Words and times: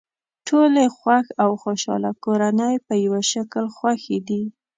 ټولې 0.47 0.85
خوښ 0.97 1.25
او 1.43 1.49
خوشحاله 1.61 2.11
کورنۍ 2.23 2.75
په 2.87 2.93
یوه 3.05 3.21
شکل 3.31 3.65
خوښې 3.77 4.17
دي. 4.27 4.43